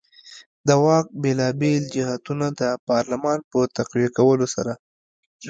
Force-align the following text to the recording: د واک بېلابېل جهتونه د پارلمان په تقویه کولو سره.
د 0.67 0.69
واک 0.83 1.07
بېلابېل 1.23 1.83
جهتونه 1.95 2.47
د 2.59 2.61
پارلمان 2.87 3.39
په 3.51 3.57
تقویه 3.77 4.09
کولو 4.17 4.47
سره. 4.55 4.73